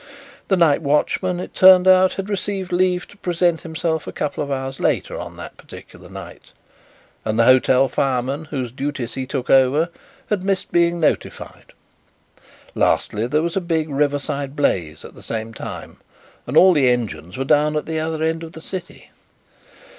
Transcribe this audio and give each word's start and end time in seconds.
The 0.47 0.57
night 0.57 0.81
watchman, 0.81 1.39
it 1.39 1.53
turned 1.53 1.87
out, 1.87 2.13
had 2.13 2.27
received 2.27 2.71
leave 2.71 3.07
to 3.09 3.17
present 3.17 3.61
himself 3.61 4.07
a 4.07 4.11
couple 4.11 4.43
of 4.43 4.49
hours 4.49 4.79
later 4.79 5.15
on 5.19 5.35
that 5.37 5.57
particular 5.57 6.09
night, 6.09 6.53
and 7.23 7.37
the 7.37 7.43
hotel 7.45 7.87
fireman, 7.87 8.45
whose 8.45 8.71
duties 8.71 9.13
he 9.13 9.27
took 9.27 9.51
over, 9.51 9.89
had 10.31 10.43
missed 10.43 10.71
being 10.71 10.99
notified. 10.99 11.73
Lastly, 12.73 13.27
there 13.27 13.43
was 13.43 13.55
a 13.55 13.61
big 13.61 13.91
riverside 13.91 14.55
blaze 14.55 15.05
at 15.05 15.13
the 15.13 15.21
same 15.21 15.53
time 15.53 15.97
and 16.47 16.57
all 16.57 16.73
the 16.73 16.89
engines 16.89 17.37
were 17.37 17.45
down 17.45 17.75
at 17.77 17.85
the 17.85 17.99
other 17.99 18.23
end 18.23 18.43
of 18.43 18.53
the 18.53 18.59
city." 18.61 19.11